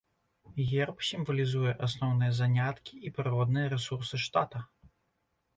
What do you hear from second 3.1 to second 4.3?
прыродныя рэсурсы